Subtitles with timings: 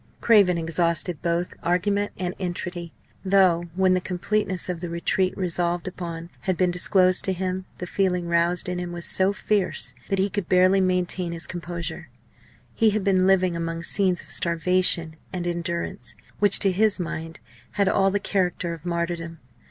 [0.19, 2.91] Craven exhausted both argument and entreaty,
[3.23, 7.85] though when the completeness of the retreat resolved upon had been disclosed to him, the
[7.85, 12.09] feeling roused in him was so fierce that he could barely maintain his composure.
[12.73, 17.39] He had been living among scenes of starvation and endurance, which, to his mind,
[17.73, 19.37] had all the character of martyrdom.